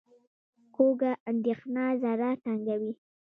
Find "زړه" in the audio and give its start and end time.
2.03-2.29